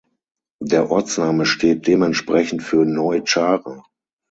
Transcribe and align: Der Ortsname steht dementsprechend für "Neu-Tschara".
Der 0.63 0.89
Ortsname 0.89 1.45
steht 1.45 1.85
dementsprechend 1.85 2.63
für 2.63 2.85
"Neu-Tschara". 2.85 3.83